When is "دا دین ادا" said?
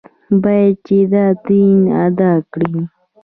1.13-2.31